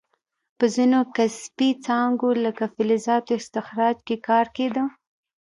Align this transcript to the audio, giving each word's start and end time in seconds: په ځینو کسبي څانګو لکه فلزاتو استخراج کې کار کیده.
په 0.57 0.65
ځینو 0.75 0.99
کسبي 1.15 1.69
څانګو 1.85 2.29
لکه 2.45 2.63
فلزاتو 2.75 3.31
استخراج 3.41 3.97
کې 4.07 4.15
کار 4.27 4.45
کیده. 4.57 4.83